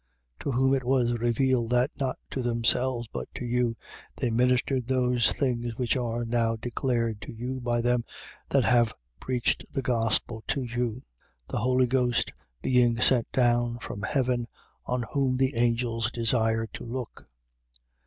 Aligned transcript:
1:12. 0.39 0.43
To 0.45 0.51
whom 0.53 0.73
it 0.73 0.83
was 0.83 1.13
revealed 1.19 1.69
that, 1.69 1.91
not 1.99 2.17
to 2.31 2.41
themselves 2.41 3.07
but 3.13 3.29
to 3.35 3.45
you, 3.45 3.75
they 4.15 4.31
ministered 4.31 4.87
those 4.87 5.29
things 5.31 5.75
which 5.77 5.95
are 5.95 6.25
now 6.25 6.55
declared 6.55 7.21
to 7.21 7.31
you 7.31 7.59
by 7.61 7.81
them 7.81 8.03
that 8.49 8.63
have 8.63 8.95
preached 9.19 9.63
the 9.71 9.83
gospel 9.83 10.43
to 10.47 10.63
you: 10.63 11.03
the 11.49 11.59
Holy 11.59 11.85
Ghost 11.85 12.33
being 12.63 12.99
sent 12.99 13.31
down 13.31 13.77
from 13.77 14.01
heaven, 14.01 14.47
on 14.87 15.03
whom 15.13 15.37
the 15.37 15.53
angels 15.55 16.09
desire 16.09 16.65
to 16.65 16.83
look. 16.83 17.27